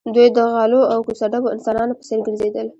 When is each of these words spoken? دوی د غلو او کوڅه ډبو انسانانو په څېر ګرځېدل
دوی 0.15 0.27
د 0.35 0.37
غلو 0.53 0.81
او 0.93 0.99
کوڅه 1.07 1.25
ډبو 1.31 1.47
انسانانو 1.55 1.97
په 1.97 2.03
څېر 2.07 2.19
ګرځېدل 2.25 2.67